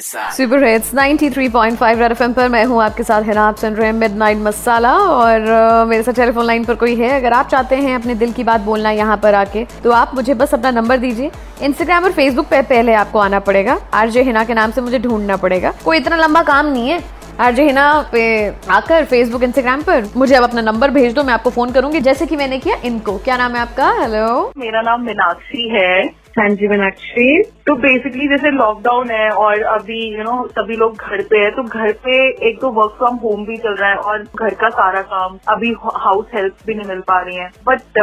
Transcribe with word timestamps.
साथ 0.00 0.32
super 0.32 0.64
hits 0.64 0.90
93.5 0.94 1.98
red 1.98 2.12
FM 2.12 2.32
पर 2.32 2.48
मैं 2.48 2.64
हूँ 2.64 2.82
आपके 2.82 3.02
साथ 3.02 3.22
हिना 3.22 3.42
आप 3.48 3.56
सुन 3.56 3.74
रहे 3.74 3.86
हैं 3.86 3.92
मिडनाइट 3.92 4.38
मसाला 4.38 4.92
और 4.98 5.40
अ, 5.40 5.84
मेरे 5.84 6.02
साथ 6.02 6.12
टेलीफोन 6.12 6.44
लाइन 6.44 6.64
पर 6.64 6.74
कोई 6.74 6.94
है। 6.96 7.10
अगर 7.20 7.32
आप 7.32 7.48
चाहते 7.48 7.76
हैं 7.76 7.94
अपने 7.94 8.14
दिल 8.14 8.32
की 8.32 8.44
बात 8.44 8.60
बोलना 8.60 8.90
यहाँ 8.90 9.16
पर 9.16 9.34
आके 9.34 9.64
तो 9.84 9.90
आप 9.90 10.14
मुझे 10.14 10.34
बस 10.34 10.54
अपना 10.54 10.70
नंबर 10.70 10.96
दीजिए। 10.96 11.30
इंस्टाग्राम 11.62 12.04
और 12.04 12.12
फेसबुक 12.12 12.46
पे 12.46 12.62
पहले 12.62 12.94
आपको 12.94 13.18
आना 13.18 13.38
पड़ेगा। 13.40 13.78
आरजे 13.94 14.22
हिना 14.22 14.44
के 14.44 14.54
नाम 14.54 14.70
से 14.70 14.80
मुझे 14.80 14.98
ढूंढना 14.98 15.36
पड़ेगा। 15.36 15.72
कोई 15.84 15.96
इतना 15.96 16.16
लंबा 16.16 16.42
काम 16.42 16.66
नहीं 16.66 16.88
है। 16.88 17.23
आरजे 17.40 17.62
हिना 17.66 17.84
पे 18.12 18.24
आकर 18.70 19.04
फेसबुक 19.04 19.42
इंस्टाग्राम 19.42 19.80
पर 19.82 20.04
मुझे 20.16 20.34
अब 20.34 20.44
अपना 20.44 20.60
नंबर 20.62 20.90
भेज 20.90 21.14
दो 21.14 21.22
मैं 21.22 21.32
आपको 21.34 21.50
फ़ोन 21.50 21.72
करूँगी 21.72 22.00
जैसे 22.00 22.26
कि 22.26 22.36
मैंने 22.36 22.58
किया 22.58 22.76
इनको। 22.84 23.16
क्या 23.24 23.36
नाम 23.36 23.54
है 23.54 23.60
आपका? 23.60 23.90
हेलो 23.92 24.52
मेरा 24.58 24.82
नाम 24.82 25.02
मीनाक्षी 25.06 25.68
है। 25.70 26.04
हाँ 26.38 26.48
जी 26.50 26.68
मीनाक्षी। 26.68 27.42
तो 27.66 27.74
बेसिकली 27.76 28.28
जैसे 28.28 28.50
लॉकडाउन 28.50 29.10
है 29.10 29.28
और 29.30 29.62
अभी 29.72 30.00
यू 30.16 30.22
नो 30.22 30.46
सभी 30.48 30.76
लोग 30.76 30.96
घर 31.00 31.22
पे 31.22 31.38
है 31.38 31.50
तो 31.50 31.62
घर 31.62 31.92
पे 32.04 32.16
एक 32.48 32.60
तो 32.60 32.70
वर्क 32.78 32.94
फ्रॉम 32.98 33.16
होम 33.16 33.44
भी 33.46 33.56
चल 33.56 33.74
रहा 33.74 33.90
है 33.90 33.96
और 33.96 34.22
घर 34.22 34.54
का 34.54 34.68
सारा 34.70 35.02
काम 35.12 35.38
अभी 35.48 35.74
हाउस 35.96 36.26
हेल्प 36.34 36.56
भी 36.66 36.74
नहीं 36.74 36.88
मिल 36.88 37.00
पा 37.00 37.20
रही 37.20 37.36
है। 37.36 37.50
बट 37.68 38.00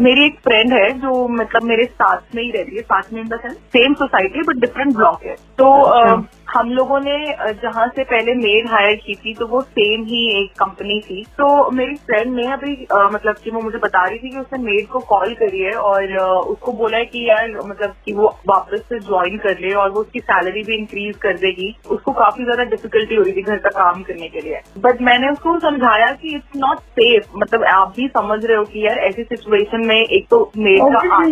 मेरी 0.00 0.24
एक 0.26 0.38
फ्रेंड 0.44 0.72
है 0.72 0.88
जो 0.98 1.26
मतलब 1.30 1.62
मेरे 1.62 1.84
साथ 1.84 2.34
में 2.34 2.42
ही 2.42 2.50
रहती 2.50 2.76
है 2.76 2.82
साथ 2.82 3.12
में 3.12 3.20
in 3.20 3.28
the 3.28 3.40
sense 3.42 3.56
same 3.72 3.94
society 3.94 4.42
but 4.42 4.60
different 4.60 4.94
block 4.96 5.24
है। 5.26 5.34
तो 5.58 5.72
अ, 5.82 6.22
हम 6.54 6.70
लोगों 6.70 7.00
ने 7.00 7.16
जहाँ 7.52 7.86
से 7.88 8.04
पहले 8.04 8.34
मेड 8.34 8.68
हायर 8.68 8.94
की 8.96 9.14
थी 9.14 9.34
तो 9.34 9.46
वो 9.46 9.60
सेम 9.60 10.04
ही 10.04 10.42
एक 10.42 10.50
कंपनी 10.52 11.00
थी। 11.00 11.22
तो 11.38 11.70
मेरी 11.70 11.94
फ्रेंड 11.96 12.34
ने 12.34 12.46
अभी 12.52 12.72
मतलब 12.92 13.36
कि 13.44 13.50
वो 13.50 13.60
मुझे 13.60 13.78
बता 13.78 14.04
रही 14.04 14.18
थी 14.18 14.30
कि 14.30 14.38
उसने 14.38 14.58
मेड 14.62 14.86
को 14.86 15.00
कॉल 15.00 15.34
करी 15.34 15.60
है 15.60 15.72
और 15.72 16.16
उसको 16.16 16.72
बोला 16.72 16.98
है 16.98 17.04
कि 17.04 17.28
यार 17.28 17.50
मतलब 17.66 17.94
कि 18.04 18.12
वो 18.12 18.28
वापस 18.48 18.82
से 18.88 18.98
ज्वाइन 19.00 19.38
कर 19.38 19.58
ले 19.58 19.72
और 19.74 19.90
वो 19.90 20.00
उसकी 20.00 20.20
सैलरी 20.20 20.62
भी 20.62 20.74
इंक्रीज 20.74 21.16
कर 21.16 21.38
देगी। 21.38 21.74
उसको 21.90 22.12
काफ़ी 22.12 22.44
ज़्यादा 22.44 22.64
डिफिकल्टी 22.64 23.14
हो 23.14 23.22
रही 23.22 23.32
थी 23.32 23.42
घर 23.42 23.56
का 23.56 23.70
काम 23.70 24.02
करने 24.02 24.28
के 24.28 24.40
लिए। 24.40 24.60
बट 24.78 25.02
मैंने 25.02 25.28
उसको 25.28 25.58
समझाया 25.58 26.12
कि 26.12 26.34
इट्स 26.34 26.56
नॉट 26.56 26.78
सेफ़ 26.78 27.26
मतलब 27.36 27.64
आप 27.64 27.92
भी 27.96 28.08
समझ 28.08 28.44
रहे 28.44 28.56
हो 28.56 28.64
कि 28.64 28.86
यार 28.86 28.98
ऐसी 28.98 29.22
सिचुएशन 29.22 29.86
में 29.86 29.96
एक 29.96 30.26
तो 30.30 30.40
मेड 30.56 30.80
का 30.80 31.14
आना 31.14 31.24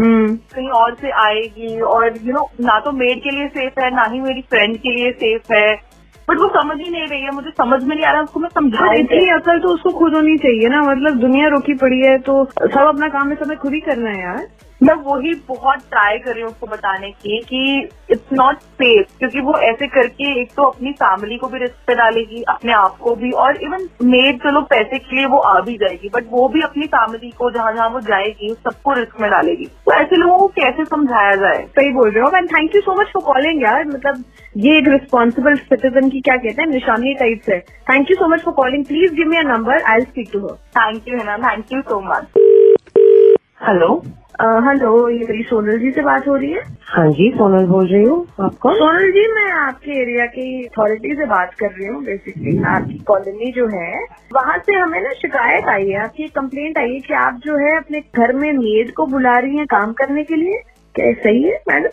हम्म। 0.00 0.34
कहीं 0.36 0.68
और 0.68 0.94
से 0.94 1.10
आएगी 1.24 1.80
और 1.80 2.18
यू 2.22 2.32
नो 2.32 2.48
ना 2.60 2.78
तो 2.80 2.92
मेड 2.92 3.22
के 3.22 3.30
लिए 3.30 3.48
सेफ़ 3.48 3.80
है 3.80 3.94
ना 3.94 4.03
ही 4.12 4.20
मेरी 4.20 4.40
फ्रेंड 4.50 4.76
के 4.76 4.94
लिए 4.94 5.10
सेफ़ 5.12 5.52
है। 5.52 5.94
बट 6.28 6.38
वो 6.38 6.48
समझ 6.48 6.76
ही 6.78 6.90
नहीं 6.90 7.06
रही 7.06 7.22
है 7.22 7.30
मुझे 7.30 7.50
समझ 7.50 7.82
में 7.84 7.94
नहीं 7.96 8.04
आ 8.06 8.12
रहा 8.12 8.22
उसको 8.22 8.40
मैं 8.40 8.48
समझा 8.48 8.92
इतनी 8.94 9.28
अकल 9.30 9.58
तो 9.58 9.68
उसको 9.68 9.90
खुद 9.90 10.14
होनी 10.14 10.36
चाहिए 10.36 10.68
ना 10.68 10.80
मतलब 10.82 11.18
दुनिया 11.20 11.48
रोकी 11.48 11.74
पड़ी 11.74 12.00
है 12.00 12.16
तो 12.18 12.44
सब 12.44 12.86
अपना 12.88 13.08
काम 13.08 13.30
है 13.30 13.36
समय 13.36 13.56
खुद 13.56 13.72
ही 13.72 13.80
करना 13.80 14.10
है 14.10 14.22
यार। 14.22 14.46
मैं 14.84 14.94
वही 15.04 15.32
बहुत 15.48 15.78
ट्राई 15.90 16.18
कर 16.18 16.32
रही 16.32 16.42
हूँ 16.42 16.50
उसको 16.50 16.66
बताने 16.66 17.10
की 17.10 17.38
कि 17.48 17.60
इट्स 18.12 18.32
नॉट 18.32 18.56
सेफ़ 18.80 19.18
क्योंकि 19.18 19.40
वो 19.40 19.54
ऐसे 19.68 19.86
करके 19.86 20.30
एक 20.40 20.50
तो 20.56 20.62
अपनी 20.62 20.90
फैमिली 20.92 21.36
को 21.36 21.48
भी 21.48 21.58
रिस्क 21.58 21.76
पे 21.86 21.94
डालेगी 21.94 22.42
अपने 22.48 22.72
आप 22.72 22.96
को 23.02 23.14
भी 23.16 23.30
और 23.44 23.56
इवन 23.64 23.88
मेड 24.04 24.42
चलो 24.42 24.60
पैसे 24.70 24.98
के 24.98 25.16
लिए 25.16 25.26
वो 25.26 25.38
आ 25.38 25.60
भी 25.60 25.76
जाएगी 25.78 26.08
बट 26.14 26.24
वो 26.30 26.48
भी 26.48 26.60
अपनी 26.62 26.86
फैमिली 26.94 27.30
को 27.38 27.50
जहाँ 27.50 27.72
जहाँ 27.74 27.88
वो 27.90 28.00
जाएगी 28.08 28.50
उस 28.50 28.58
सबको 28.64 28.92
रिस्क 28.92 29.20
में 29.20 29.30
डालेगी। 29.30 29.66
तो 29.86 29.92
ऐसे 29.92 30.16
लोगों 30.16 30.38
को 30.38 30.46
कैसे 30.56 30.84
समझाया 30.84 31.34
जाए? 31.36 31.62
सही 31.78 31.92
बोल 31.92 32.10
रहे 32.10 32.24
हो 32.24 32.30
and 32.36 32.48
thank 32.50 32.74
you 32.74 32.80
so 32.80 32.94
much 33.00 33.12
for 33.12 33.22
calling 33.24 33.62
यार। 33.62 33.84
मतलब 33.84 34.24
ये 34.56 34.76
एक 34.78 34.88
रिस्पॉन्सिबल 34.88 35.56
सिटीजन 35.70 36.08
की 36.10 36.20
क्या 36.20 36.36
कहते 36.36 36.62
हैं 36.62 36.68
निशानी 36.70 37.14
टाइप 37.14 37.40
से। 37.46 37.58
Thank 37.90 38.10
you 38.10 38.16
so 38.16 38.28
much 38.34 38.44
for 38.44 38.54
calling 38.54 38.84
please 38.86 39.14
give 39.14 39.28
me 39.28 39.36
a 39.36 39.42
number 39.48 39.82
I'll 39.96 40.04
speak 40.04 40.30
to 40.32 40.46
her 40.46 40.56
thank 40.78 41.08
you 41.08 41.18
है 41.18 41.38
thank 41.42 41.72
you 41.72 41.80
so 41.82 42.00
much 42.10 42.26
hello 43.68 43.88
hello 44.42 45.08
ये 45.08 45.18
मेरी 45.18 45.42
सोनल 45.42 45.78
जी 45.78 45.90
से 45.90 46.02
बात 46.02 46.26
हो 46.28 46.34
रही 46.36 46.50
है? 46.52 46.60
हाँ 46.86 47.06
जी 47.10 47.30
सोनल 47.30 47.66
बोल 47.66 47.86
रही 47.86 48.02
हूँ 48.04 48.18
आपको? 48.40 48.72
सोनल 48.74 49.10
जी 49.12 49.26
मैं 49.34 49.50
आपके 49.52 49.90
एरिया 50.02 50.26
की 50.26 50.64
अथॉरिटी 50.66 51.14
से 51.14 51.26
बात 51.26 51.54
कर 51.54 51.66
रही 51.66 51.86
हूँ 51.86 52.02
बेसिकली 52.04 52.56
आपकी 52.66 52.98
कॉलोनी 52.98 53.52
जो 53.52 53.66
है 53.66 53.92
वहाँ 54.34 54.58
से 54.58 54.74
हमें 54.74 55.00
ना 55.02 55.12
शिकायत 55.12 55.68
आई 55.68 55.88
है 55.88 56.02
आपकी 56.04 56.28
कंप्लेंट 56.28 56.78
आई 56.78 56.92
है 56.94 57.00
कि 57.00 57.14
आप 57.14 57.40
जो 57.44 57.56
है 57.56 57.76
अपने 57.76 58.00
घर 58.00 58.32
में 58.32 58.52
मेड 58.52 58.92
को 58.94 59.06
बुला 59.06 59.38
रही 59.38 59.56
हैं 59.56 59.66
काम 59.66 59.92
करने 59.92 60.24
के 60.24 60.36
लिए? 60.36 60.58
क्या 60.94 61.12
सही 61.12 61.42
है 61.42 61.60
मैडम? 61.68 61.88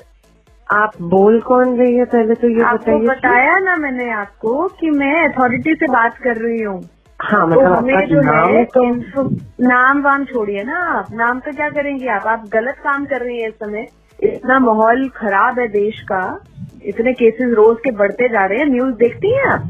आप 0.67 0.91
बोल 1.01 1.39
कौन 1.41 1.77
रही 1.79 1.95
है? 1.95 2.05
पहले 2.05 2.35
तो 2.35 2.49
ये 2.49 2.63
आपको 2.63 2.97
बताया 3.07 3.59
ना 3.59 3.75
मैंने 3.75 4.11
आपको 4.11 4.67
कि 4.79 4.89
मैं 4.89 5.13
अथॉरिटी 5.29 5.73
से 5.73 5.87
बात 5.87 6.17
कर 6.17 6.37
रही 6.37 6.61
हूँ। 6.61 6.81
हाँ 7.23 7.41
तो 7.41 7.47
मतलब 7.47 7.73
हमें 7.73 7.93
आपका 7.93 8.05
जो 8.05 8.21
नाम? 8.21 8.49
है 8.49 8.63
तो 8.65 9.23
नाम 9.67 10.01
वाम 10.01 10.25
छोड़िए 10.25 10.63
ना 10.63 10.99
आप 10.99 11.07
नाम 11.11 11.39
तो 11.39 11.51
क्या 11.51 11.69
करेंगे 11.69 12.07
आप? 12.07 12.27
आप 12.27 12.43
गलत 12.53 12.75
काम 12.83 13.05
कर 13.05 13.21
रही 13.21 13.41
हैं 13.41 13.47
इस 13.49 13.55
समय। 13.55 13.87
इतना 14.23 14.59
माहौल 14.59 15.09
खराब 15.09 15.59
है 15.59 15.67
देश 15.67 16.01
का। 16.01 16.39
इतने 16.85 17.13
केसेस 17.13 17.53
रोज 17.53 17.77
के 17.77 17.91
बढ़ते 17.91 18.27
जा 18.27 18.45
रहे 18.45 18.59
हैं। 18.59 18.65
न्यूज़ 18.65 18.95
देखती 18.95 19.35
हैं 19.35 19.45
आप? 19.45 19.69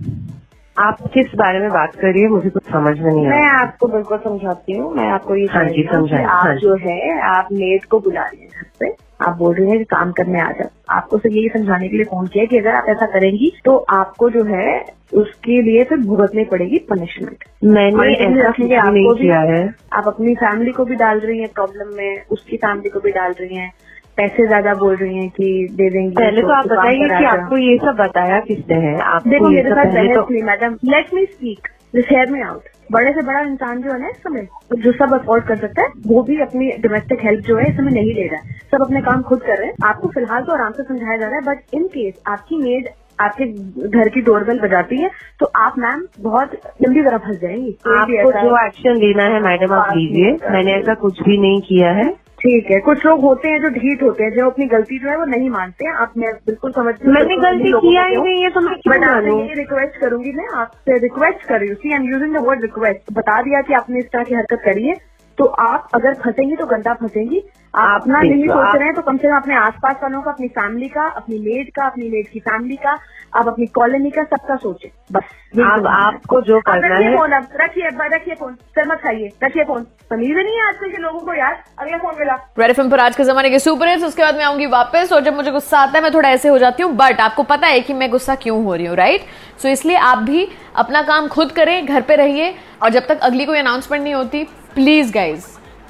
आप 0.80 0.98
किस 1.14 1.26
बारे 1.36 1.60
में 1.60 1.70
बात 1.70 1.96
कर 1.96 2.14
रही 2.14 2.22
है? 2.22 2.28
मुझे 2.28 2.50
कुछ 2.50 2.64
समझ 2.64 3.00
में 3.00 3.12
नहीं 3.14 3.28
आ 3.28 3.30
मैं 3.30 3.48
आपको 3.48 3.88
बिल्कुल 3.88 4.18
समझाती 4.18 4.78
हूँ। 4.78 4.96
मैं 4.96 5.10
आपको 5.10 5.36
ये 5.36 5.46
हाँ 5.46 5.66
जी, 5.66 5.88
समझती 5.94 6.16
हूँ 6.16 6.24
हाँ 6.24 6.52
आप 6.52 6.58
जो। 6.58 6.76
है 6.76 7.22
आप 7.38 7.48
मेड 7.52 7.86
को 7.86 8.00
बुला 8.00 8.22
रही 8.22 8.42
हैं 8.42 8.50
घर 8.50 8.66
पे। 8.80 9.11
आप 9.22 9.38
बोल 9.38 9.54
रहे 9.56 9.68
हैं 9.70 9.78
कि 9.78 9.84
काम 9.86 10.12
करने 10.12 10.40
आ 10.42 10.50
जाओ। 10.52 10.70
आपको 10.90 11.18
सिर्फ़ 11.18 11.36
यही 11.36 11.50
समझाने 11.50 11.88
के 11.90 11.98
लिए 11.98 12.06
फ़ोन 12.06 12.28
किया 12.28 12.46
कि 12.46 12.58
अगर 12.58 12.76
आप 12.76 12.86
ऐसा 12.90 13.06
करेंगी 13.10 13.52
तो 13.66 13.76
आपको 13.92 14.30
जो 14.30 14.44
है 14.46 14.80
उसके 15.14 15.62
लिए 15.62 15.84
फिर 15.84 15.98
भुगतनी 16.00 16.44
पड़ेगी 16.46 16.78
पनिशमेंट 16.90 17.44
मैंने 17.68 18.12
ऐसा 18.16 18.48
आपको 18.48 18.92
नहीं। 18.92 19.16
किया 19.16 19.40
है। 19.52 19.64
आप 19.94 20.08
अपनी 20.08 20.36
फैमिली 20.36 20.72
को 20.72 20.86
भी 20.86 20.96
डाल 20.96 21.20
रही 21.20 21.40
हैं 21.40 21.50
प्रॉब्लम 21.54 21.96
में 21.98 22.24
उसकी 22.32 22.58
फैमिली 22.58 22.90
को 22.90 23.00
भी 23.00 23.12
डाल 23.12 23.34
रही 23.40 23.56
हैं। 23.56 23.72
पैसे 24.18 24.46
ज़्यादा 24.48 24.74
बोल 24.76 24.96
रही 24.96 25.18
हैं 25.18 25.30
कि 25.30 25.68
दे 25.72 25.90
देंगे 25.90 26.16
पहले 26.16 26.42
तो 26.42 26.54
आप 26.54 26.68
बताइए 26.68 27.08
कि 27.10 27.26
आपको 27.28 27.58
ये 27.58 27.78
सब 27.78 27.96
बताया 28.00 28.40
किसने 28.42 28.76
है? 28.78 28.98
आपको 29.00 29.30
देखो 29.30 29.50
मेरे 29.50 29.70
साथ 29.70 29.86
पहले 29.86 30.08
बहस 30.08 30.16
तो 30.18 30.28
नहीं 30.32 30.44
madam 30.44 30.78
let 30.86 31.14
me 31.14 31.26
speak 31.26 31.68
this 31.96 32.06
hear 32.12 32.32
me 32.32 32.42
out 32.42 32.68
बड़े 32.92 33.12
से 33.12 33.22
बड़ा 33.22 33.40
इंसान 33.42 33.82
जो 33.82 33.92
है 33.92 34.00
ना 34.02 34.08
इस 34.08 34.18
समय 34.24 34.48
जो 34.78 34.92
सब 34.94 35.14
अफोर्ड 35.14 35.44
कर 35.48 35.58
सकता 35.58 35.82
है 35.82 35.88
वो 36.08 36.22
भी 36.24 36.40
अपनी 36.42 36.70
डोमेस्टिक 36.84 37.24
हेल्प 37.24 37.46
जो 37.46 37.58
है 37.58 37.68
इस 37.70 37.76
समय 37.78 37.92
नहीं 37.92 38.14
ले 38.16 38.28
रहा 38.28 38.42
है। 38.42 38.60
सब 38.72 38.82
अपने 38.82 39.02
काम 39.02 39.22
खुद 39.22 39.42
कर 39.42 39.58
रहे 39.58 39.68
हैं। 39.68 39.74
आपको 39.86 40.08
फ़िलहाल 40.08 40.44
तो 40.44 40.54
आराम 40.54 40.72
से 40.72 40.84
समझाया 40.84 41.18
जा 41.18 41.28
रहा 41.28 41.36
है 41.36 41.42
बट 41.46 41.76
इन 41.76 41.88
केस 41.88 42.22
आपकी 42.28 42.58
मेड 42.64 42.90
आपके 43.20 43.46
घर 43.88 44.10
की 44.10 44.22
डोरबेल 44.22 44.60
बजाती 44.60 45.02
है 45.02 45.10
तो 45.40 45.46
आप 45.56 45.78
मैम 45.80 46.06
बहुत 46.22 46.54
जल्दी 46.82 47.02
तरह 47.04 47.18
फंस 47.18 47.40
जाएँगी। 47.42 47.72
आपको 47.98 48.32
जो 48.32 48.66
एक्शन 48.66 48.96
लेना 49.02 49.24
है 49.34 49.42
मैडम 49.44 49.74
आप 49.74 49.96
लीजिए। 49.96 50.32
मैंने 50.52 50.74
ऐसा 50.74 50.94
कुछ 51.02 51.22
भी 51.24 51.38
नहीं 51.38 51.62
किया 51.62 51.92
है। 51.94 52.10
ठीक 52.42 52.70
है। 52.72 52.80
कुछ 52.80 53.06
लोग 53.06 53.20
होते 53.22 53.50
हैं 53.50 53.60
जो 53.62 53.70
ढीठ 53.70 54.04
होते 54.04 54.24
हैं 54.24 54.32
जो 54.32 54.46
अपनी 54.50 54.66
गलती 54.66 54.98
जो 55.00 55.10
है 55.10 55.18
वो 55.18 55.26
नहीं 55.26 55.50
मानते 55.50 55.86
हैं। 55.86 55.94
आप 55.96 56.14
मैं 56.18 56.32
बिल्कुल 56.46 56.72
समझ 56.72 56.94
मैंने 57.08 57.36
गलती 57.38 57.72
किया 57.72 58.04
ही 58.04 58.16
नहीं 58.16 58.44
है 58.44 58.50
तो 58.50 58.62
मैं 58.62 58.76
क्यों 58.76 58.98
मानूं? 59.02 59.40
ये 59.42 59.54
रिक्वेस्ट 59.54 60.00
करूँगी 60.02 60.32
मैं 60.32 60.48
आपसे 60.62 60.98
रिक्वेस्ट 60.98 61.48
कर 61.48 61.60
रही 61.60 61.70
हूँ। 61.70 61.76
See 61.76 61.92
I 61.92 62.00
am 62.00 62.12
using 62.12 62.36
the 62.36 62.42
word 62.48 62.62
request 62.62 63.14
बता 63.14 63.42
दिया 63.42 63.62
कि 63.62 63.74
आपने 63.74 64.00
इस 64.00 64.06
तरह 64.06 64.24
की 64.24 64.36
हरकत 64.36 64.62
करी 64.66 64.88
है। 64.88 64.96
तो 65.38 65.46
आप 65.62 65.88
अगर 65.96 66.14
फंसेंगी 66.24 66.56
तो 66.56 66.66
गंदा 66.66 66.94
फंसेंगी। 66.94 67.42
आप 67.74 67.82
आप 67.82 68.02
अपना 68.02 68.22
नहीं 68.22 68.48
सोच 68.48 68.76
रहे 68.76 68.86
हैं 68.86 68.94
तो 68.96 69.02
कम 69.02 69.18
से 69.18 69.28
कम 69.28 69.36
अपने 69.36 69.56
आसपास 69.56 69.96
वालों 70.04 70.22
का 70.22 70.32
अपनी 70.32 70.48
फैमिली 70.50 70.88
का 70.88 71.06
अपनी 71.18 71.38
मेड 71.40 71.70
का 71.76 71.86
अपनी 71.86 72.10
मेड 72.10 72.28
की 72.30 72.40
फैमिली 72.40 72.76
का 72.76 72.98
आप 73.36 73.48
अपनी 73.48 73.66
कॉलोनी 73.76 74.10
का 74.10 74.24
सबका 74.24 74.56
सोचे। 74.56 74.92
बस 75.12 75.24
है। 75.58 75.64
आपको 75.92 76.42
जो 76.42 76.60
करना 76.62 76.96
है 76.96 77.16
फ़ोन 77.16 77.32
अब 77.32 77.48
रखिए 77.62 77.90
रखिए 78.14 78.36
फ़ोन 78.36 78.54
सर 78.54 78.88
मत 78.88 79.00
खाइए 79.04 79.30
रखिए 79.44 79.64
फ़ोन 79.64 79.84
तमीज 80.12 80.36
नहीं 80.38 80.58
है 80.58 80.68
आजकल 80.68 80.92
के 80.92 81.02
लोगों 81.02 81.20
को 81.20 81.34
यार। 81.34 81.64
अगला 81.80 81.98
फ़ोन 81.98 82.16
मिला। 82.20 82.36
रेड 82.60 82.70
एफएम 82.70 82.90
पर 82.90 83.00
आज 83.00 83.16
के 83.16 83.24
जमाने 83.24 83.50
के 83.50 83.60
सुपर 83.60 83.88
हिट्स 83.88 84.04
उसके 84.04 84.24
बाद 84.24 84.36
मैं 84.36 84.46
आऊँगी 84.46 84.66
वापस 84.68 85.14
और 85.14 85.22
जब 85.24 85.36
मुझे 85.36 85.52
गुस्सा 85.52 85.80
आता 85.80 85.98
है 85.98 86.04
मैं 86.04 86.14
थोड़ा 86.14 86.30
ऐसे 86.30 86.50
हो 86.50 86.58
जाती 86.58 86.84
हूँ 86.84 86.92
बट 86.96 87.22
आपको 87.22 87.44
पता 87.46 87.68
है 87.68 87.80
कि 87.80 87.94
मैं 87.94 88.10
गुस्सा 88.12 88.36
क्यों 88.38 88.64
हो 88.64 88.76
रही 88.76 88.86
हूँ 88.86 88.96
राइट 88.96 89.26
सो 89.62 89.68
इसलिए 89.68 89.98
आप 89.98 90.18
भी 90.24 90.48
अपना 90.76 91.02
काम 91.04 91.28
खुद 91.28 91.52
करें 91.52 91.86
घर 91.86 92.02
पे 92.02 92.16
रहिए 92.16 92.54
और 92.84 92.90
जब 92.90 93.08
तक 93.08 93.20
अगली 93.22 93.46
कोई 93.46 93.60
अनाउंसमेंट 93.60 94.04
नहीं 94.04 94.14
होती 94.14 94.48
प्लीज़ 94.76 95.12
गाइज़ 95.14 95.46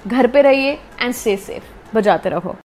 घर 0.08 0.28
पे 0.28 0.42
रहिए 0.42 0.72
एंड 1.02 1.14
स्टे 1.14 1.36
सेफ़ 1.38 1.96
बजाते 1.96 2.30
रहो. 2.30 2.56